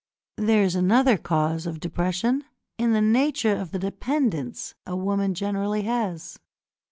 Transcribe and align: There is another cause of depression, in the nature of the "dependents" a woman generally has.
There 0.37 0.63
is 0.63 0.73
another 0.73 1.15
cause 1.15 1.67
of 1.67 1.79
depression, 1.79 2.43
in 2.79 2.93
the 2.93 3.01
nature 3.03 3.55
of 3.55 3.69
the 3.69 3.77
"dependents" 3.77 4.73
a 4.87 4.95
woman 4.95 5.35
generally 5.35 5.83
has. 5.83 6.39